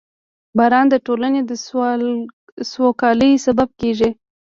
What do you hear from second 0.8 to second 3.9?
د ټولنې د سوکالۍ سبب